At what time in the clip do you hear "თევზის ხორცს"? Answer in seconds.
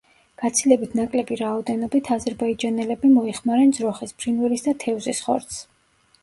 4.87-5.63